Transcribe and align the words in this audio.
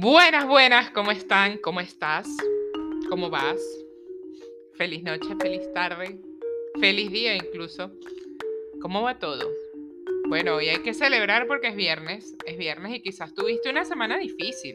Buenas, 0.00 0.48
buenas, 0.48 0.90
¿cómo 0.92 1.10
están? 1.10 1.58
¿Cómo 1.58 1.78
estás? 1.78 2.26
¿Cómo 3.10 3.28
vas? 3.28 3.60
Feliz 4.78 5.02
noche, 5.02 5.28
feliz 5.38 5.60
tarde, 5.74 6.18
feliz 6.80 7.12
día 7.12 7.36
incluso. 7.36 7.92
¿Cómo 8.80 9.02
va 9.02 9.18
todo? 9.18 9.46
Bueno, 10.26 10.54
hoy 10.54 10.70
hay 10.70 10.78
que 10.78 10.94
celebrar 10.94 11.46
porque 11.46 11.68
es 11.68 11.76
viernes, 11.76 12.34
es 12.46 12.56
viernes 12.56 12.94
y 12.94 13.02
quizás 13.02 13.34
tuviste 13.34 13.68
una 13.68 13.84
semana 13.84 14.16
difícil. 14.16 14.74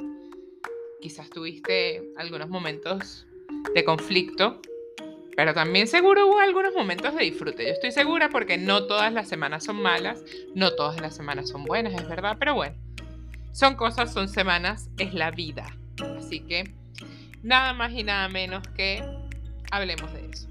Quizás 1.02 1.32
tuviste 1.32 2.04
algunos 2.18 2.48
momentos 2.48 3.26
de 3.74 3.84
conflicto, 3.84 4.62
pero 5.36 5.56
también 5.56 5.88
seguro 5.88 6.28
hubo 6.28 6.38
algunos 6.38 6.76
momentos 6.76 7.16
de 7.16 7.24
disfrute. 7.24 7.66
Yo 7.66 7.72
estoy 7.72 7.92
segura 7.92 8.30
porque 8.30 8.60
no 8.60 8.86
todas 8.86 9.12
las 9.12 9.28
semanas 9.28 9.64
son 9.64 9.82
malas, 9.82 10.24
no 10.54 10.76
todas 10.76 11.02
las 11.02 11.16
semanas 11.16 11.50
son 11.50 11.64
buenas, 11.64 11.96
es 11.96 12.08
verdad, 12.08 12.38
pero 12.38 12.54
bueno. 12.54 12.85
Son 13.56 13.76
cosas, 13.76 14.12
son 14.12 14.28
semanas, 14.28 14.90
es 14.98 15.14
la 15.14 15.32
vida. 15.32 15.66
Así 16.18 16.42
que 16.42 16.74
nada 17.42 17.72
más 17.72 17.94
y 17.94 18.04
nada 18.04 18.28
menos 18.28 18.68
que 18.76 19.02
hablemos 19.72 20.12
de 20.12 20.26
eso. 20.30 20.50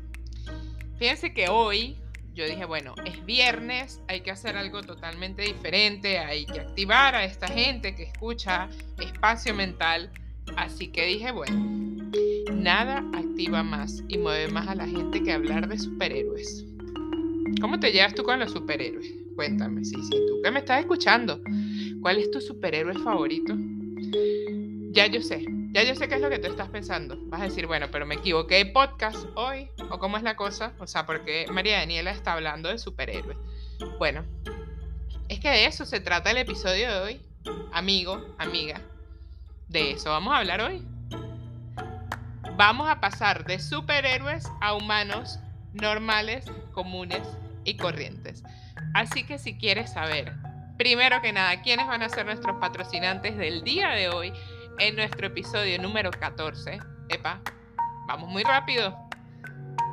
Fíjense 0.98 1.34
que 1.34 1.50
hoy 1.50 1.98
yo 2.34 2.46
dije, 2.46 2.64
bueno, 2.64 2.94
es 3.04 3.22
viernes, 3.26 4.00
hay 4.08 4.22
que 4.22 4.30
hacer 4.30 4.56
algo 4.56 4.82
totalmente 4.82 5.42
diferente, 5.42 6.18
hay 6.18 6.46
que 6.46 6.60
activar 6.60 7.14
a 7.14 7.26
esta 7.26 7.46
gente 7.46 7.94
que 7.94 8.04
escucha 8.04 8.70
espacio 8.98 9.52
mental. 9.52 10.10
Así 10.56 10.88
que 10.88 11.04
dije, 11.04 11.30
bueno, 11.30 12.10
nada 12.54 13.04
activa 13.12 13.62
más 13.62 14.02
y 14.08 14.16
mueve 14.16 14.48
más 14.50 14.66
a 14.66 14.76
la 14.76 14.86
gente 14.86 15.22
que 15.22 15.30
hablar 15.30 15.68
de 15.68 15.78
superhéroes. 15.78 16.64
¿Cómo 17.60 17.78
te 17.78 17.92
llevas 17.92 18.14
tú 18.14 18.22
con 18.22 18.40
los 18.40 18.52
superhéroes? 18.52 19.12
Cuéntame, 19.36 19.84
sí, 19.84 19.96
sí, 20.04 20.10
tú 20.26 20.40
que 20.42 20.50
me 20.50 20.60
estás 20.60 20.80
escuchando. 20.80 21.38
¿Cuál 22.04 22.18
es 22.18 22.30
tu 22.30 22.38
superhéroe 22.38 22.98
favorito? 22.98 23.54
Ya 24.92 25.06
yo 25.06 25.22
sé, 25.22 25.46
ya 25.72 25.84
yo 25.84 25.94
sé 25.94 26.06
qué 26.06 26.16
es 26.16 26.20
lo 26.20 26.28
que 26.28 26.38
tú 26.38 26.48
estás 26.48 26.68
pensando. 26.68 27.16
Vas 27.30 27.40
a 27.40 27.44
decir, 27.44 27.66
bueno, 27.66 27.86
pero 27.90 28.04
me 28.04 28.16
equivoqué 28.16 28.56
de 28.56 28.66
podcast 28.66 29.24
hoy, 29.36 29.70
o 29.88 29.98
cómo 29.98 30.18
es 30.18 30.22
la 30.22 30.36
cosa, 30.36 30.74
o 30.80 30.86
sea, 30.86 31.06
porque 31.06 31.46
María 31.50 31.78
Daniela 31.78 32.10
está 32.10 32.34
hablando 32.34 32.68
de 32.68 32.78
superhéroes. 32.78 33.38
Bueno, 33.98 34.22
es 35.30 35.40
que 35.40 35.48
de 35.48 35.64
eso 35.64 35.86
se 35.86 35.98
trata 35.98 36.30
el 36.30 36.36
episodio 36.36 36.92
de 36.92 37.00
hoy, 37.00 37.20
amigo, 37.72 38.22
amiga. 38.36 38.82
De 39.68 39.92
eso 39.92 40.10
vamos 40.10 40.34
a 40.34 40.40
hablar 40.40 40.60
hoy. 40.60 40.86
Vamos 42.54 42.86
a 42.86 43.00
pasar 43.00 43.46
de 43.46 43.58
superhéroes 43.58 44.44
a 44.60 44.74
humanos 44.74 45.38
normales, 45.72 46.44
comunes 46.72 47.26
y 47.64 47.78
corrientes. 47.78 48.42
Así 48.92 49.24
que 49.24 49.38
si 49.38 49.56
quieres 49.56 49.94
saber 49.94 50.34
Primero 50.76 51.22
que 51.22 51.32
nada, 51.32 51.62
¿quiénes 51.62 51.86
van 51.86 52.02
a 52.02 52.08
ser 52.08 52.26
nuestros 52.26 52.56
patrocinantes 52.56 53.36
del 53.36 53.62
día 53.62 53.90
de 53.90 54.08
hoy 54.08 54.32
en 54.80 54.96
nuestro 54.96 55.28
episodio 55.28 55.80
número 55.80 56.10
14? 56.10 56.80
Epa, 57.08 57.40
vamos 58.08 58.28
muy 58.28 58.42
rápido. 58.42 58.96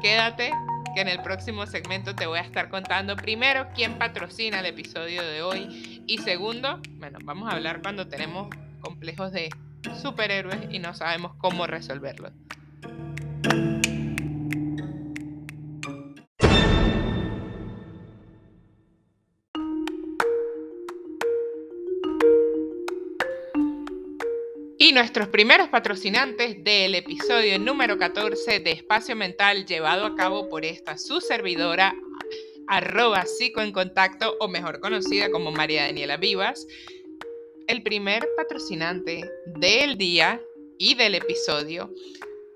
Quédate 0.01 0.51
que 0.95 1.01
en 1.01 1.07
el 1.07 1.21
próximo 1.21 1.67
segmento 1.67 2.15
te 2.15 2.25
voy 2.25 2.39
a 2.39 2.41
estar 2.41 2.69
contando 2.69 3.15
primero 3.15 3.67
quién 3.75 3.99
patrocina 3.99 4.59
el 4.59 4.65
episodio 4.65 5.21
de 5.21 5.43
hoy 5.43 6.03
y 6.07 6.17
segundo, 6.17 6.81
bueno, 6.97 7.19
vamos 7.25 7.47
a 7.47 7.55
hablar 7.55 7.83
cuando 7.83 8.07
tenemos 8.07 8.49
complejos 8.79 9.31
de 9.31 9.49
superhéroes 10.01 10.61
y 10.71 10.79
no 10.79 10.95
sabemos 10.95 11.33
cómo 11.37 11.67
resolverlos. 11.67 12.31
Y 24.91 24.93
nuestros 24.93 25.29
primeros 25.29 25.69
patrocinantes 25.69 26.61
del 26.65 26.95
episodio 26.95 27.57
número 27.57 27.97
14 27.97 28.59
de 28.59 28.71
Espacio 28.71 29.15
Mental 29.15 29.65
llevado 29.65 30.05
a 30.05 30.17
cabo 30.17 30.49
por 30.49 30.65
esta 30.65 30.97
su 30.97 31.21
servidora 31.21 31.95
arroba 32.67 33.25
psico 33.25 33.61
en 33.61 33.71
contacto 33.71 34.35
o 34.41 34.49
mejor 34.49 34.81
conocida 34.81 35.31
como 35.31 35.53
María 35.53 35.83
Daniela 35.83 36.17
Vivas. 36.17 36.67
El 37.67 37.83
primer 37.83 38.27
patrocinante 38.35 39.31
del 39.45 39.97
día 39.97 40.41
y 40.77 40.95
del 40.95 41.15
episodio 41.15 41.89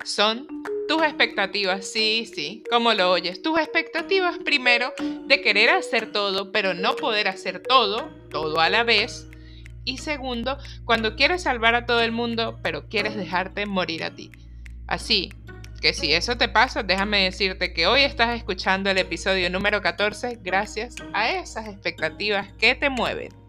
son 0.04 0.46
tus 0.90 1.04
expectativas, 1.04 1.88
sí, 1.88 2.30
sí, 2.36 2.66
como 2.70 2.94
lo 2.94 3.12
oyes, 3.12 3.42
tus 3.42 3.58
expectativas 3.58 4.40
primero 4.40 4.94
de 5.26 5.40
querer 5.40 5.70
hacer 5.70 6.12
todo, 6.12 6.52
pero 6.52 6.74
no 6.74 6.98
poder 6.98 7.30
hacer 7.30 7.64
todo, 7.64 8.10
todo 8.30 8.60
a 8.60 8.70
la 8.70 8.84
vez, 8.84 9.26
y 9.86 10.00
segundo, 10.00 10.58
cuando 10.84 11.16
quieres 11.16 11.44
salvar 11.44 11.76
a 11.76 11.86
todo 11.86 12.02
el 12.02 12.12
mundo, 12.12 12.60
pero 12.62 12.90
quieres 12.90 13.16
dejarte 13.16 13.66
morir 13.66 14.04
a 14.04 14.14
ti. 14.14 14.32
Así 14.88 15.32
que 15.82 15.94
si 15.94 16.14
eso 16.14 16.38
te 16.38 16.50
pasa, 16.50 16.84
déjame 16.84 17.24
decirte 17.24 17.74
que 17.74 17.88
hoy 17.88 18.02
estás 18.02 18.36
escuchando 18.36 18.90
el 18.90 18.98
episodio 18.98 19.50
número 19.50 19.82
14 19.82 20.40
gracias 20.42 20.96
a 21.14 21.30
esas 21.30 21.68
expectativas 21.68 22.52
que 22.54 22.76
te 22.76 22.90
mueven. 22.90 23.45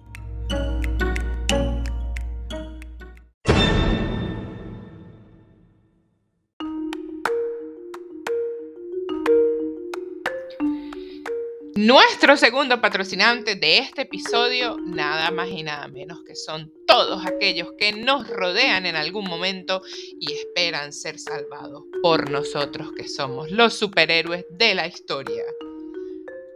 Nuestro 11.77 12.39
segundo 12.39 12.81
patrocinante 12.81 13.55
de 13.55 13.77
este 13.77 14.03
episodio, 14.03 14.79
nada 14.79 15.31
más 15.31 15.51
y 15.51 15.63
nada 15.63 15.89
menos 15.89 16.23
que 16.25 16.35
son 16.35 16.73
todos 16.87 17.27
aquellos 17.27 17.69
que 17.77 17.93
nos 17.93 18.27
rodean 18.29 18.87
en 18.87 18.97
algún 18.97 19.29
momento 19.29 19.83
y 20.19 20.33
esperan 20.33 20.95
ser 20.95 21.19
salvados 21.19 21.83
por 22.03 22.31
nosotros 22.31 22.93
que 22.97 23.07
somos 23.07 23.51
los 23.51 23.75
superhéroes 23.75 24.47
de 24.49 24.75
la 24.75 24.87
historia. 24.87 25.45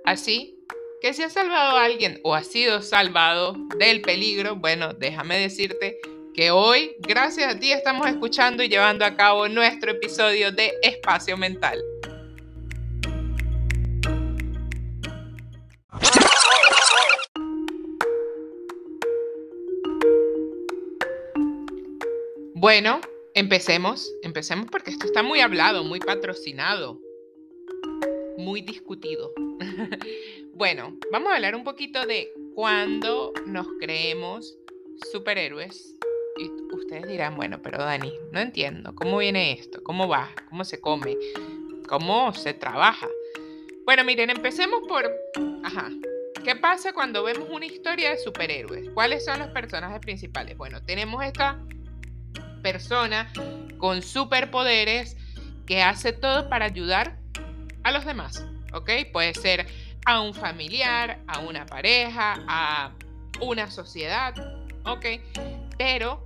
Así 0.07 0.57
que 1.03 1.13
si 1.13 1.23
has 1.23 1.35
salvado 1.35 1.77
a 1.77 1.85
alguien 1.85 2.19
o 2.25 2.35
has 2.35 2.47
sido 2.47 2.81
salvado 2.81 3.55
del 3.79 4.01
peligro, 4.01 4.57
bueno, 4.57 4.95
déjame 4.95 5.39
decirte 5.39 5.99
que 6.33 6.51
hoy, 6.51 6.93
gracias 7.01 7.55
a 7.55 7.59
ti, 7.59 7.73
estamos 7.73 8.07
escuchando 8.07 8.63
y 8.63 8.71
llevando 8.71 9.05
a 9.05 9.17
cabo 9.17 9.49
nuestro 9.49 9.91
episodio 9.91 10.51
de 10.51 10.73
Espacio 10.83 11.37
Mental. 11.37 11.79
Bueno, 22.61 23.01
empecemos, 23.33 24.15
empecemos 24.23 24.67
porque 24.71 24.91
esto 24.91 25.07
está 25.07 25.23
muy 25.23 25.41
hablado, 25.41 25.83
muy 25.83 25.99
patrocinado, 25.99 27.01
muy 28.37 28.61
discutido. 28.61 29.33
bueno, 30.53 30.95
vamos 31.11 31.33
a 31.33 31.37
hablar 31.37 31.55
un 31.55 31.65
poquito 31.65 32.05
de 32.05 32.31
cuándo 32.55 33.33
nos 33.47 33.67
creemos 33.81 34.59
superhéroes. 35.11 35.97
Y 36.37 36.51
ustedes 36.77 37.09
dirán, 37.09 37.35
bueno, 37.35 37.63
pero 37.63 37.79
Dani, 37.79 38.13
no 38.31 38.41
entiendo, 38.41 38.95
¿cómo 38.95 39.17
viene 39.17 39.53
esto? 39.53 39.83
¿Cómo 39.83 40.07
va? 40.07 40.29
¿Cómo 40.51 40.63
se 40.65 40.83
come? 40.83 41.17
¿Cómo 41.89 42.35
se 42.35 42.53
trabaja? 42.53 43.09
Bueno, 43.87 44.05
miren, 44.05 44.29
empecemos 44.29 44.83
por... 44.87 45.11
Ajá. 45.65 45.89
¿Qué 46.45 46.57
pasa 46.57 46.93
cuando 46.93 47.23
vemos 47.23 47.49
una 47.51 47.65
historia 47.65 48.11
de 48.11 48.19
superhéroes? 48.19 48.91
¿Cuáles 48.91 49.25
son 49.25 49.39
los 49.39 49.49
personajes 49.49 50.01
principales? 50.01 50.59
Bueno, 50.59 50.83
tenemos 50.83 51.25
esta 51.25 51.59
persona 52.73 53.33
con 53.79 54.01
superpoderes 54.01 55.17
que 55.67 55.83
hace 55.83 56.13
todo 56.13 56.49
para 56.49 56.67
ayudar 56.67 57.19
a 57.83 57.91
los 57.91 58.05
demás, 58.05 58.47
¿ok? 58.73 58.91
Puede 59.13 59.35
ser 59.35 59.67
a 60.07 60.21
un 60.21 60.35
familiar, 60.35 61.19
a 61.27 61.41
una 61.41 61.67
pareja, 61.67 62.37
a 62.47 62.93
una 63.41 63.71
sociedad, 63.73 64.35
¿ok? 64.85 65.05
Pero 65.79 66.25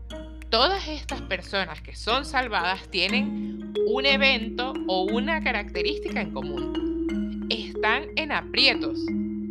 todas 0.51 0.87
estas 0.87 1.23
personas 1.23 1.81
que 1.81 1.97
son 1.97 2.27
salvadas 2.27 2.89
tienen 2.91 3.73
un 3.87 4.05
evento 4.05 4.75
o 4.87 5.05
una 5.05 5.43
característica 5.43 6.21
en 6.21 6.31
común. 6.33 7.47
Están 7.49 8.09
en 8.17 8.33
aprietos, 8.33 8.99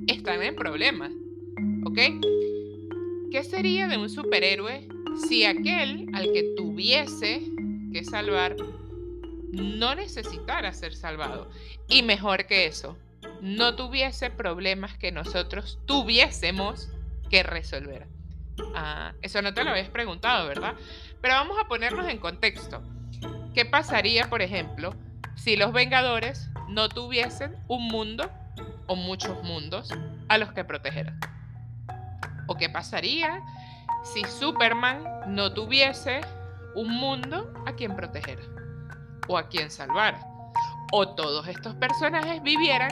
están 0.06 0.44
en 0.44 0.56
problemas, 0.56 1.12
¿ok? 1.86 2.00
¿Qué 3.32 3.44
sería 3.44 3.88
de 3.88 3.98
un 3.98 4.12
superhéroe 4.12 4.93
si 5.16 5.46
aquel 5.46 6.10
al 6.14 6.32
que 6.32 6.54
tuviese 6.56 7.42
que 7.92 8.04
salvar 8.04 8.56
no 9.52 9.96
necesitara 9.96 10.74
ser 10.74 10.96
salvado. 10.96 11.50
Y 11.88 12.02
mejor 12.02 12.46
que 12.48 12.66
eso, 12.66 12.98
no 13.42 13.76
tuviese 13.76 14.30
problemas 14.30 14.98
que 14.98 15.12
nosotros 15.12 15.80
tuviésemos 15.86 16.90
que 17.30 17.44
resolver. 17.44 18.08
Ah, 18.76 19.14
eso 19.22 19.42
no 19.42 19.54
te 19.54 19.64
lo 19.64 19.72
habías 19.72 19.90
preguntado, 19.90 20.48
¿verdad? 20.48 20.76
Pero 21.22 21.36
vamos 21.36 21.58
a 21.60 21.68
ponernos 21.68 22.08
en 22.08 22.18
contexto. 22.18 22.84
¿Qué 23.54 23.66
pasaría, 23.66 24.30
por 24.30 24.42
ejemplo, 24.42 24.96
si 25.36 25.56
los 25.56 25.74
Vengadores 25.74 26.50
no 26.70 26.90
tuviesen 26.90 27.56
un 27.68 27.88
mundo 27.88 28.30
o 28.88 28.96
muchos 28.96 29.42
mundos 29.44 29.90
a 30.28 30.38
los 30.38 30.52
que 30.54 30.64
proteger? 30.64 31.14
¿O 32.48 32.56
qué 32.58 32.70
pasaría 32.70 33.42
si 34.04 34.24
Superman 34.24 35.04
no 35.28 35.54
tuviese 35.54 36.22
un 36.76 36.90
mundo 36.90 37.54
a 37.66 37.74
quien 37.74 37.96
proteger 37.96 38.40
o 39.28 39.38
a 39.38 39.48
quien 39.48 39.70
salvar. 39.70 40.20
O 40.92 41.16
todos 41.16 41.48
estos 41.48 41.76
personajes 41.76 42.42
vivieran 42.44 42.92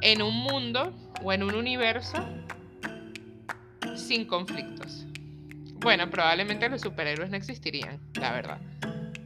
en 0.00 0.22
un 0.22 0.34
mundo 0.34 0.92
o 1.22 1.32
en 1.32 1.42
un 1.42 1.54
universo 1.54 2.18
sin 3.94 4.24
conflictos. 4.26 5.06
Bueno, 5.74 6.10
probablemente 6.10 6.68
los 6.68 6.82
superhéroes 6.82 7.30
no 7.30 7.36
existirían, 7.36 8.00
la 8.14 8.32
verdad. 8.32 8.58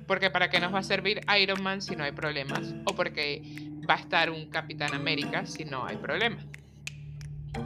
Porque 0.06 0.30
para 0.30 0.50
qué 0.50 0.60
nos 0.60 0.74
va 0.74 0.80
a 0.80 0.82
servir 0.82 1.20
Iron 1.40 1.62
Man 1.62 1.80
si 1.82 1.96
no 1.96 2.04
hay 2.04 2.12
problemas? 2.12 2.74
O 2.84 2.94
porque 2.94 3.42
va 3.88 3.94
a 3.94 3.98
estar 3.98 4.30
un 4.30 4.50
Capitán 4.50 4.94
América 4.94 5.46
si 5.46 5.64
no 5.64 5.86
hay 5.86 5.96
problemas. 5.96 6.44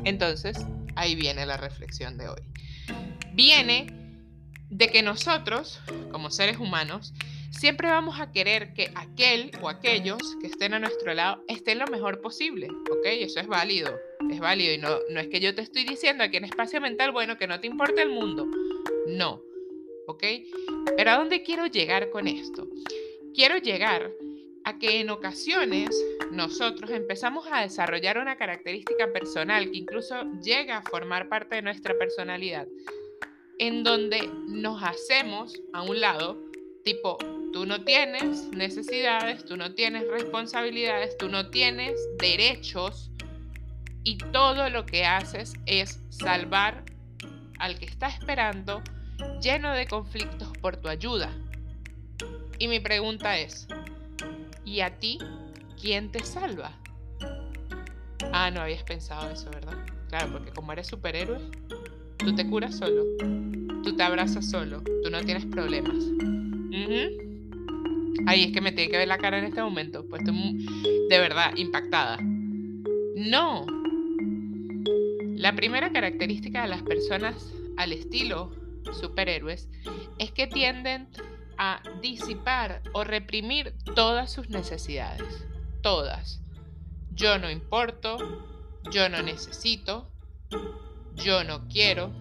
Entonces, 0.05 0.57
ahí 0.95 1.15
viene 1.15 1.47
la 1.47 1.57
reflexión 1.57 2.19
de 2.19 2.29
hoy. 2.29 2.41
Viene 3.33 3.87
de 4.71 4.89
que 4.89 5.03
nosotros, 5.03 5.81
como 6.11 6.31
seres 6.31 6.59
humanos, 6.59 7.13
siempre 7.51 7.89
vamos 7.89 8.21
a 8.21 8.31
querer 8.31 8.75
que 8.75 8.91
aquel 8.95 9.51
o 9.63 9.69
aquellos 9.69 10.19
que 10.41 10.47
estén 10.47 10.75
a 10.75 10.79
nuestro 10.79 11.15
lado 11.15 11.43
estén 11.49 11.79
lo 11.79 11.87
mejor 11.87 12.21
posible, 12.21 12.69
¿ok? 12.69 13.05
Eso 13.05 13.41
es 13.41 13.47
válido, 13.47 13.99
es 14.31 14.39
válido 14.41 14.75
y 14.75 14.79
no, 14.79 14.99
no 15.11 15.21
es 15.21 15.29
que 15.29 15.41
yo 15.41 15.55
te 15.55 15.63
estoy 15.63 15.85
diciendo 15.85 16.25
aquí 16.25 16.37
en 16.37 16.45
espacio 16.45 16.81
mental, 16.81 17.13
bueno, 17.13 17.37
que 17.37 17.47
no 17.47 17.61
te 17.61 17.67
importe 17.67 18.03
el 18.03 18.11
mundo, 18.11 18.47
no, 19.07 19.43
¿ok? 20.07 20.25
Pero 20.97 21.11
¿a 21.11 21.17
dónde 21.17 21.43
quiero 21.43 21.67
llegar 21.67 22.11
con 22.11 22.29
esto? 22.29 22.69
Quiero 23.35 23.59
llegar 23.59 24.11
a 24.69 24.79
que 24.79 25.01
en 25.01 25.09
ocasiones 25.09 25.89
nosotros 26.31 26.91
empezamos 26.91 27.47
a 27.51 27.63
desarrollar 27.63 28.19
una 28.19 28.37
característica 28.37 29.11
personal 29.15 29.71
que 29.71 29.79
incluso 29.79 30.15
llega 30.43 30.77
a 30.77 30.83
formar 30.83 31.31
parte 31.31 31.57
de 31.57 31.63
nuestra 31.63 31.97
personalidad, 31.97 32.67
en 33.59 33.83
donde 33.83 34.29
nos 34.47 34.83
hacemos 34.83 35.59
a 35.73 35.83
un 35.83 36.03
lado, 36.03 36.39
tipo, 36.85 37.17
tú 37.51 37.65
no 37.65 37.83
tienes 37.83 38.49
necesidades, 38.49 39.43
tú 39.47 39.57
no 39.57 39.75
tienes 39.75 40.07
responsabilidades, 40.07 41.17
tú 41.17 41.31
no 41.31 41.49
tienes 41.49 41.99
derechos 42.19 43.11
y 44.05 44.19
todo 44.19 44.69
lo 44.69 44.85
que 44.85 45.07
haces 45.07 45.55
es 45.65 46.03
salvar 46.11 46.85
al 47.59 47.79
que 47.79 47.87
está 47.87 48.09
esperando 48.09 48.83
lleno 49.41 49.73
de 49.73 49.87
conflictos 49.87 50.53
por 50.61 50.77
tu 50.77 50.89
ayuda. 50.89 51.33
Y 52.59 52.69
mi 52.69 52.81
pregunta 52.81 53.39
es, 53.39 53.67
¿y 54.69 54.81
a 54.83 54.99
ti 54.99 55.19
quién 55.81 56.13
te 56.13 56.23
salva? 56.25 56.73
Ah, 58.33 58.51
no 58.51 58.61
habías 58.61 58.83
pensado 58.83 59.31
eso, 59.31 59.51
¿verdad? 59.51 59.79
Claro, 60.09 60.33
porque 60.33 60.51
como 60.51 60.73
eres 60.73 60.87
superhéroe, 60.87 61.39
tú 62.19 62.35
te 62.35 62.47
curas 62.47 62.77
solo, 62.77 63.05
tú 63.83 63.97
te 63.97 64.03
abrazas 64.03 64.51
solo, 64.51 64.83
tú 65.03 65.11
no 65.11 65.23
tienes 65.23 65.47
problemas. 65.47 65.97
Ahí 68.27 68.45
es 68.45 68.53
que 68.53 68.61
me 68.61 68.73
tiene 68.73 68.91
que 68.91 68.99
ver 68.99 69.09
la 69.09 69.17
cara 69.17 69.39
en 69.39 69.47
este 69.47 69.63
momento, 69.63 70.05
pues 70.07 70.21
estoy 70.21 70.67
de 71.09 71.19
verdad 71.19 71.57
impactada. 71.57 72.19
No. 72.21 73.65
La 75.35 75.55
primera 75.55 75.93
característica 75.93 76.63
de 76.63 76.69
las 76.69 76.83
personas 76.83 77.55
al 77.79 77.93
estilo 77.93 78.51
superhéroes 79.01 79.69
es 80.19 80.33
que 80.33 80.47
tienden 80.47 81.09
a 81.59 81.83
disipar 82.01 82.83
o 82.93 83.05
reprimir 83.05 83.75
todas 83.95 84.31
sus 84.31 84.49
necesidades. 84.49 85.47
Todas. 85.83 86.41
Yo 87.11 87.39
no 87.39 87.51
importo, 87.51 88.17
yo 88.93 89.09
no 89.09 89.23
necesito, 89.23 90.09
yo 91.17 91.43
no 91.45 91.67
quiero. 91.69 92.13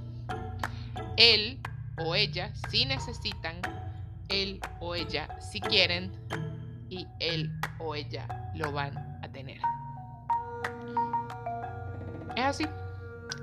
Él 1.18 1.60
o 1.98 2.16
ella 2.16 2.54
sí 2.70 2.86
necesitan, 2.86 3.62
él 4.30 4.60
o 4.80 4.96
ella 4.96 5.40
sí 5.40 5.62
quieren 5.62 6.12
y 6.90 7.08
él 7.20 7.52
o 7.80 7.96
ella 7.96 8.52
lo 8.56 8.72
van 8.72 8.98
a 9.24 9.32
tener. 9.32 9.62
Es 12.36 12.44
así. 12.44 12.66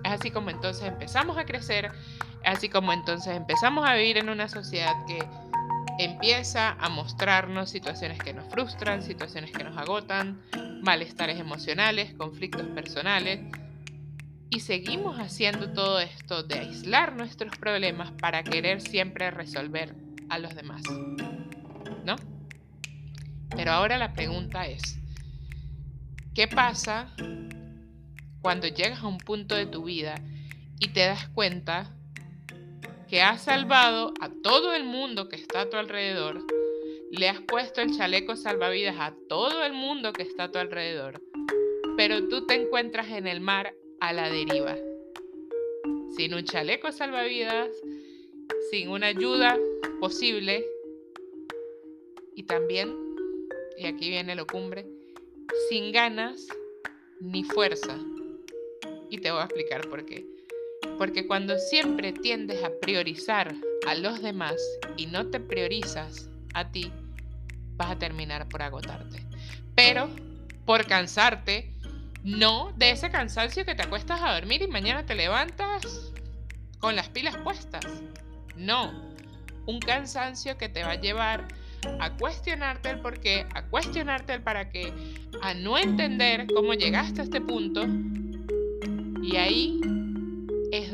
Es 0.03 0.13
así 0.13 0.31
como 0.31 0.51
entonces 0.51 0.85
empezamos 0.85 1.39
a 1.39 1.45
crecer, 1.45 1.91
es 2.43 2.57
así 2.57 2.69
como 2.69 2.93
entonces 2.93 3.35
empezamos 3.35 3.89
a 3.89 3.95
vivir 3.95 4.19
en 4.19 4.29
una 4.29 4.49
sociedad 4.49 4.93
que 5.07 5.19
empieza 6.05 6.73
a 6.73 6.89
mostrarnos 6.89 7.71
situaciones 7.71 8.19
que 8.19 8.33
nos 8.33 8.49
frustran, 8.51 9.03
situaciones 9.03 9.53
que 9.53 9.65
nos 9.65 9.77
agotan, 9.77 10.41
malestares 10.83 11.39
emocionales, 11.39 12.15
conflictos 12.15 12.67
personales. 12.69 13.41
Y 14.51 14.61
seguimos 14.61 15.19
haciendo 15.19 15.73
todo 15.73 16.01
esto 16.01 16.43
de 16.43 16.61
aislar 16.61 17.15
nuestros 17.17 17.57
problemas 17.57 18.13
para 18.13 18.43
querer 18.45 18.81
siempre 18.81 19.31
resolver 19.31 19.95
a 20.29 20.39
los 20.39 20.55
demás. 20.55 20.83
¿No? 22.05 22.17
Pero 23.57 23.73
ahora 23.73 23.99
la 23.99 24.13
pregunta 24.13 24.67
es, 24.67 24.99
¿qué 26.35 26.47
pasa 26.47 27.15
cuando 28.41 28.69
llegas 28.69 29.01
a 29.01 29.07
un 29.07 29.19
punto 29.19 29.55
de 29.55 29.67
tu 29.67 29.85
vida 29.85 30.17
y 30.79 30.89
te 30.89 31.01
das 31.01 31.29
cuenta 31.29 31.91
que 33.15 33.23
has 33.23 33.45
salvado 33.45 34.13
a 34.19 34.29
todo 34.29 34.75
el 34.75 34.83
mundo 34.83 35.29
que 35.29 35.37
está 35.37 35.61
a 35.61 35.71
tu 35.71 35.77
alrededor, 35.77 36.45
le 37.13 37.29
has 37.29 37.41
puesto 37.43 37.81
el 37.81 37.97
chaleco 37.97 38.35
salvavidas 38.35 38.97
a 38.99 39.15
todo 39.29 39.63
el 39.63 39.73
mundo 39.73 40.13
que 40.13 40.25
está 40.25 40.43
a 40.43 40.51
tu 40.51 40.59
alrededor, 40.59 41.23
pero 41.97 42.27
tú 42.27 42.45
te 42.45 42.55
encuentras 42.55 43.09
en 43.13 43.29
el 43.29 43.41
mar 43.41 43.73
a 44.01 44.13
la 44.13 44.29
deriva, 44.29 44.77
sin 46.17 46.35
un 46.35 46.43
chaleco 46.43 46.91
salvavidas, 46.91 47.71
sin 48.73 48.89
una 48.89 49.07
ayuda 49.07 49.61
posible. 50.01 50.67
Y 52.35 52.43
también, 52.43 52.93
y 53.79 53.87
aquí 53.87 54.09
viene 54.09 54.35
lo 54.35 54.45
cumbre, 54.45 54.87
sin 55.69 55.93
ganas 55.93 56.49
ni 57.21 57.45
fuerza. 57.45 57.97
Y 59.09 59.19
te 59.19 59.31
voy 59.31 59.41
a 59.41 59.45
explicar 59.45 59.89
por 59.89 60.05
qué. 60.05 60.27
Porque 60.99 61.27
cuando 61.27 61.59
siempre 61.59 62.13
tiendes 62.13 62.63
a 62.63 62.71
priorizar 62.81 63.55
a 63.87 63.95
los 63.95 64.23
demás 64.23 64.57
y 64.97 65.07
no 65.07 65.27
te 65.27 65.41
priorizas 65.41 66.29
a 66.55 66.71
ti, 66.71 66.91
vas 67.77 67.91
a 67.91 67.99
terminar 67.99 68.49
por 68.49 68.63
agotarte. 68.63 69.25
Pero 69.75 70.09
por 70.65 70.87
cansarte, 70.87 71.73
no 72.23 72.73
de 72.77 72.91
ese 72.91 73.11
cansancio 73.11 73.65
que 73.65 73.75
te 73.75 73.83
acuestas 73.83 74.21
a 74.23 74.35
dormir 74.35 74.63
y 74.63 74.69
mañana 74.69 75.05
te 75.05 75.15
levantas 75.15 76.13
con 76.79 76.97
las 76.97 77.09
pilas 77.09 77.37
puestas. 77.39 77.85
No, 78.57 79.13
un 79.67 79.81
cansancio 79.81 80.57
que 80.57 80.69
te 80.69 80.83
va 80.83 80.93
a 80.93 81.01
llevar 81.01 81.49
a 82.01 82.11
cuestionarte 82.17 82.91
el 82.91 83.01
por 83.01 83.21
qué, 83.21 83.47
a 83.55 83.63
cuestionarte 83.65 84.35
el 84.35 84.43
para 84.43 84.71
qué, 84.71 84.93
a 85.43 85.55
no 85.55 85.77
entender 85.77 86.47
cómo 86.55 86.73
llegaste 86.73 87.21
a 87.21 87.25
este 87.25 87.41
punto 87.41 87.85
y 89.23 89.37
ahí 89.37 89.81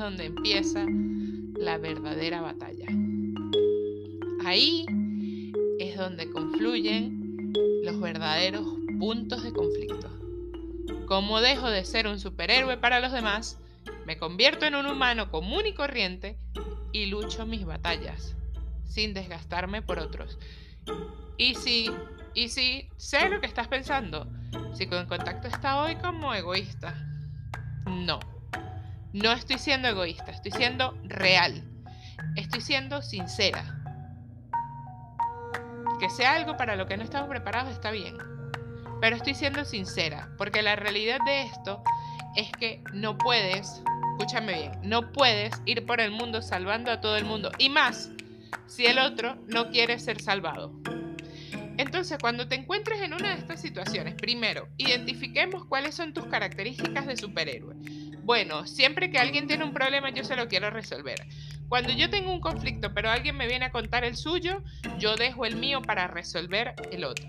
donde 0.00 0.26
empieza 0.26 0.84
la 1.56 1.78
verdadera 1.78 2.40
batalla. 2.40 2.86
Ahí 4.44 4.86
es 5.78 5.96
donde 5.96 6.30
confluyen 6.30 7.52
los 7.84 8.00
verdaderos 8.00 8.66
puntos 8.98 9.42
de 9.42 9.52
conflicto. 9.52 10.08
Como 11.06 11.40
dejo 11.40 11.68
de 11.68 11.84
ser 11.84 12.06
un 12.06 12.18
superhéroe 12.18 12.78
para 12.78 13.00
los 13.00 13.12
demás, 13.12 13.58
me 14.06 14.16
convierto 14.16 14.66
en 14.66 14.74
un 14.74 14.86
humano 14.86 15.30
común 15.30 15.66
y 15.66 15.74
corriente 15.74 16.38
y 16.92 17.06
lucho 17.06 17.46
mis 17.46 17.64
batallas, 17.64 18.34
sin 18.84 19.14
desgastarme 19.14 19.82
por 19.82 19.98
otros. 19.98 20.38
Y 21.36 21.54
si, 21.54 21.90
y 22.34 22.48
si 22.48 22.88
sé 22.96 23.28
lo 23.28 23.40
que 23.40 23.46
estás 23.46 23.68
pensando, 23.68 24.26
si 24.74 24.86
con 24.86 25.06
contacto 25.06 25.48
está 25.48 25.82
hoy 25.82 25.96
como 25.96 26.34
egoísta, 26.34 26.94
no. 27.86 28.39
No 29.12 29.32
estoy 29.32 29.58
siendo 29.58 29.88
egoísta, 29.88 30.30
estoy 30.30 30.52
siendo 30.52 30.96
real. 31.02 31.64
Estoy 32.36 32.60
siendo 32.60 33.02
sincera. 33.02 33.76
Que 35.98 36.08
sea 36.10 36.34
algo 36.36 36.56
para 36.56 36.76
lo 36.76 36.86
que 36.86 36.96
no 36.96 37.02
estamos 37.02 37.28
preparados 37.28 37.72
está 37.72 37.90
bien. 37.90 38.16
Pero 39.00 39.16
estoy 39.16 39.34
siendo 39.34 39.64
sincera, 39.64 40.28
porque 40.38 40.62
la 40.62 40.76
realidad 40.76 41.18
de 41.24 41.42
esto 41.42 41.82
es 42.36 42.52
que 42.52 42.84
no 42.92 43.18
puedes, 43.18 43.82
escúchame 44.12 44.54
bien, 44.54 44.72
no 44.82 45.10
puedes 45.10 45.60
ir 45.64 45.84
por 45.86 46.00
el 46.00 46.12
mundo 46.12 46.40
salvando 46.40 46.92
a 46.92 47.00
todo 47.00 47.16
el 47.16 47.24
mundo. 47.24 47.50
Y 47.58 47.68
más, 47.68 48.10
si 48.66 48.86
el 48.86 48.98
otro 48.98 49.36
no 49.48 49.70
quiere 49.70 49.98
ser 49.98 50.20
salvado. 50.20 50.72
Entonces, 51.78 52.18
cuando 52.20 52.46
te 52.46 52.56
encuentres 52.56 53.00
en 53.00 53.14
una 53.14 53.30
de 53.30 53.40
estas 53.40 53.60
situaciones, 53.60 54.14
primero, 54.14 54.68
identifiquemos 54.76 55.64
cuáles 55.64 55.94
son 55.94 56.12
tus 56.12 56.26
características 56.26 57.06
de 57.06 57.16
superhéroe. 57.16 57.74
Bueno, 58.30 58.64
siempre 58.64 59.10
que 59.10 59.18
alguien 59.18 59.48
tiene 59.48 59.64
un 59.64 59.74
problema, 59.74 60.10
yo 60.10 60.22
se 60.22 60.36
lo 60.36 60.46
quiero 60.46 60.70
resolver. 60.70 61.20
Cuando 61.68 61.92
yo 61.92 62.08
tengo 62.10 62.32
un 62.32 62.40
conflicto, 62.40 62.94
pero 62.94 63.10
alguien 63.10 63.36
me 63.36 63.48
viene 63.48 63.64
a 63.64 63.72
contar 63.72 64.04
el 64.04 64.14
suyo, 64.16 64.62
yo 65.00 65.16
dejo 65.16 65.46
el 65.46 65.56
mío 65.56 65.82
para 65.82 66.06
resolver 66.06 66.76
el 66.92 67.02
otro. 67.02 67.26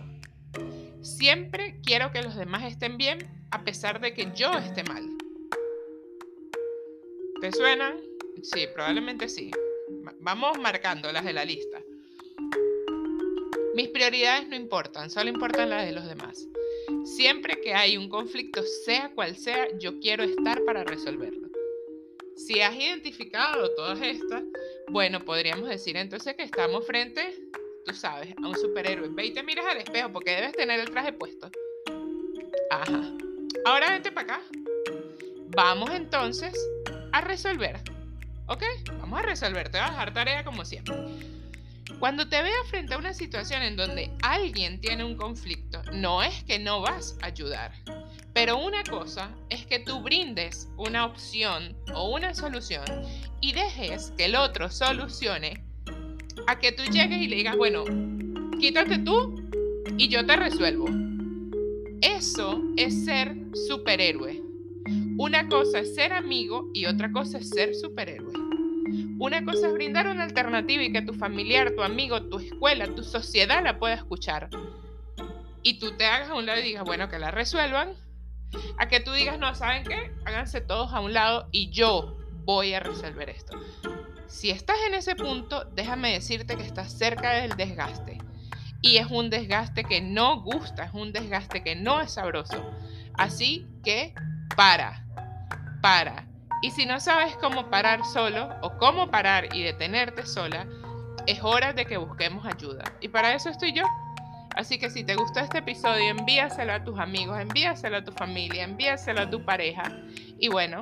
Siempre 1.01 1.79
quiero 1.83 2.11
que 2.11 2.21
los 2.21 2.35
demás 2.35 2.65
estén 2.65 2.99
bien, 2.99 3.17
a 3.49 3.63
pesar 3.63 3.99
de 3.99 4.13
que 4.13 4.31
yo 4.35 4.55
esté 4.59 4.83
mal. 4.83 5.03
¿Te 7.41 7.51
suenan? 7.51 7.95
Sí, 8.43 8.67
probablemente 8.71 9.27
sí. 9.27 9.49
Vamos 10.19 10.59
marcando 10.59 11.11
las 11.11 11.25
de 11.25 11.33
la 11.33 11.45
lista. 11.45 11.79
Mis 13.73 13.87
prioridades 13.87 14.47
no 14.47 14.55
importan, 14.55 15.09
solo 15.09 15.31
importan 15.31 15.71
las 15.71 15.83
de 15.83 15.93
los 15.93 16.05
demás. 16.05 16.47
Siempre 17.15 17.59
que 17.59 17.73
hay 17.73 17.97
un 17.97 18.07
conflicto, 18.07 18.63
sea 18.85 19.11
cual 19.13 19.35
sea, 19.35 19.67
yo 19.77 19.99
quiero 19.99 20.23
estar 20.23 20.63
para 20.63 20.85
resolverlo. 20.85 21.49
Si 22.37 22.61
has 22.61 22.73
identificado 22.73 23.69
todas 23.75 24.01
estas, 24.01 24.43
bueno, 24.89 25.19
podríamos 25.19 25.67
decir 25.67 25.97
entonces 25.97 26.35
que 26.35 26.43
estamos 26.43 26.87
frente, 26.87 27.37
tú 27.85 27.93
sabes, 27.93 28.33
a 28.41 28.47
un 28.47 28.55
superhéroe. 28.55 29.09
Ve 29.09 29.25
y 29.25 29.33
te 29.33 29.43
miras 29.43 29.65
al 29.65 29.77
espejo 29.77 30.09
porque 30.13 30.31
debes 30.31 30.53
tener 30.53 30.79
el 30.79 30.89
traje 30.89 31.11
puesto. 31.11 31.51
Ajá. 32.71 33.13
Ahora 33.65 33.91
vente 33.91 34.13
para 34.13 34.35
acá. 34.35 34.43
Vamos 35.49 35.89
entonces 35.91 36.53
a 37.11 37.19
resolver. 37.19 37.77
¿Ok? 38.47 38.63
Vamos 38.99 39.19
a 39.19 39.23
resolver. 39.23 39.69
Te 39.69 39.79
voy 39.79 39.87
a 39.87 39.91
dejar 39.91 40.13
tarea 40.13 40.45
como 40.45 40.63
siempre. 40.63 40.95
Cuando 41.99 42.27
te 42.27 42.41
veas 42.41 42.67
frente 42.69 42.93
a 42.93 42.97
una 42.97 43.13
situación 43.13 43.61
en 43.63 43.75
donde 43.75 44.11
alguien 44.23 44.81
tiene 44.81 45.03
un 45.03 45.15
conflicto, 45.15 45.70
no 45.93 46.23
es 46.23 46.43
que 46.43 46.59
no 46.59 46.81
vas 46.81 47.17
a 47.21 47.27
ayudar. 47.27 47.71
Pero 48.33 48.57
una 48.57 48.83
cosa 48.83 49.35
es 49.49 49.65
que 49.65 49.79
tú 49.79 50.01
brindes 50.01 50.69
una 50.77 51.05
opción 51.05 51.75
o 51.93 52.09
una 52.09 52.33
solución 52.33 52.85
y 53.41 53.53
dejes 53.53 54.13
que 54.17 54.25
el 54.25 54.35
otro 54.35 54.69
solucione 54.69 55.63
a 56.47 56.59
que 56.59 56.71
tú 56.71 56.83
llegues 56.83 57.19
y 57.19 57.27
le 57.27 57.35
digas, 57.35 57.57
bueno, 57.57 57.83
quítate 58.59 58.99
tú 58.99 59.35
y 59.97 60.07
yo 60.07 60.25
te 60.25 60.35
resuelvo. 60.35 60.85
Eso 62.01 62.61
es 62.77 63.05
ser 63.05 63.35
superhéroe. 63.67 64.41
Una 65.17 65.47
cosa 65.49 65.79
es 65.79 65.93
ser 65.93 66.13
amigo 66.13 66.69
y 66.73 66.85
otra 66.85 67.11
cosa 67.11 67.37
es 67.37 67.49
ser 67.49 67.75
superhéroe. 67.75 68.33
Una 69.19 69.45
cosa 69.45 69.67
es 69.67 69.73
brindar 69.73 70.07
una 70.07 70.23
alternativa 70.23 70.81
y 70.81 70.91
que 70.91 71.03
tu 71.03 71.13
familiar, 71.13 71.73
tu 71.75 71.83
amigo, 71.83 72.23
tu 72.23 72.39
escuela, 72.39 72.87
tu 72.95 73.03
sociedad 73.03 73.63
la 73.63 73.77
pueda 73.77 73.93
escuchar. 73.93 74.49
Y 75.63 75.79
tú 75.79 75.95
te 75.97 76.05
hagas 76.05 76.29
a 76.29 76.35
un 76.35 76.45
lado 76.45 76.59
y 76.59 76.63
digas, 76.63 76.83
bueno, 76.83 77.09
que 77.09 77.19
la 77.19 77.31
resuelvan. 77.31 77.93
A 78.77 78.87
que 78.87 78.99
tú 78.99 79.13
digas, 79.13 79.39
no, 79.39 79.55
¿saben 79.55 79.83
qué? 79.83 80.11
Háganse 80.25 80.59
todos 80.61 80.93
a 80.93 80.99
un 80.99 81.13
lado 81.13 81.47
y 81.51 81.69
yo 81.69 82.17
voy 82.43 82.73
a 82.73 82.79
resolver 82.79 83.29
esto. 83.29 83.57
Si 84.27 84.49
estás 84.49 84.77
en 84.87 84.93
ese 84.93 85.15
punto, 85.15 85.65
déjame 85.73 86.13
decirte 86.13 86.57
que 86.57 86.63
estás 86.63 86.91
cerca 86.91 87.33
del 87.33 87.55
desgaste. 87.55 88.17
Y 88.81 88.97
es 88.97 89.07
un 89.07 89.29
desgaste 89.29 89.83
que 89.83 90.01
no 90.01 90.41
gusta, 90.41 90.85
es 90.85 90.93
un 90.93 91.13
desgaste 91.13 91.63
que 91.63 91.75
no 91.75 92.01
es 92.01 92.13
sabroso. 92.13 92.71
Así 93.13 93.67
que 93.83 94.13
para, 94.55 95.05
para. 95.81 96.27
Y 96.61 96.71
si 96.71 96.85
no 96.85 96.99
sabes 96.99 97.35
cómo 97.37 97.69
parar 97.69 98.03
solo 98.05 98.49
o 98.61 98.77
cómo 98.77 99.11
parar 99.11 99.55
y 99.55 99.63
detenerte 99.63 100.25
sola, 100.25 100.67
es 101.27 101.43
hora 101.43 101.73
de 101.73 101.85
que 101.85 101.97
busquemos 101.97 102.45
ayuda. 102.45 102.83
Y 103.01 103.09
para 103.09 103.33
eso 103.33 103.49
estoy 103.49 103.73
yo. 103.73 103.83
Así 104.55 104.77
que 104.79 104.89
si 104.89 105.03
te 105.03 105.15
gustó 105.15 105.39
este 105.39 105.59
episodio, 105.59 106.09
envíaselo 106.09 106.73
a 106.73 106.83
tus 106.83 106.99
amigos, 106.99 107.39
envíaselo 107.39 107.97
a 107.97 108.03
tu 108.03 108.11
familia, 108.11 108.63
envíaselo 108.63 109.21
a 109.21 109.29
tu 109.29 109.43
pareja. 109.45 109.83
Y 110.39 110.49
bueno, 110.49 110.81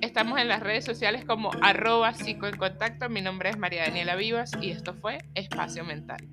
estamos 0.00 0.40
en 0.40 0.48
las 0.48 0.60
redes 0.60 0.84
sociales 0.84 1.24
como 1.24 1.50
arroba 1.62 2.14
psico 2.14 2.46
en 2.46 2.56
contacto. 2.56 3.08
Mi 3.08 3.20
nombre 3.20 3.50
es 3.50 3.58
María 3.58 3.84
Daniela 3.84 4.16
Vivas 4.16 4.52
y 4.60 4.70
esto 4.70 4.94
fue 4.94 5.18
Espacio 5.34 5.84
Mental. 5.84 6.26